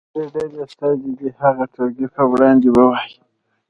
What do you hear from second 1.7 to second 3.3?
ټولګي په وړاندې ووایي.